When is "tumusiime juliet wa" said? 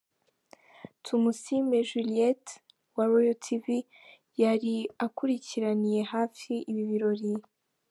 1.03-3.03